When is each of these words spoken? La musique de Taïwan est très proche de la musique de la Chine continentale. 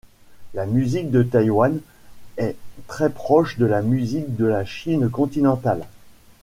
La 0.55 0.65
musique 0.65 1.11
de 1.11 1.21
Taïwan 1.21 1.79
est 2.37 2.55
très 2.87 3.11
proche 3.11 3.59
de 3.59 3.67
la 3.67 3.83
musique 3.83 4.35
de 4.35 4.45
la 4.47 4.65
Chine 4.65 5.11
continentale. 5.11 5.83